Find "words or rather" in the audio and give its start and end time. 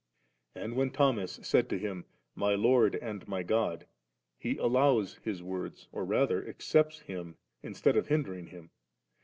5.41-6.43